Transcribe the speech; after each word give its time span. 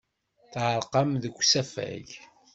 Tɛerqemt 0.51 1.19
deg 1.23 1.35
usafag. 1.41 2.07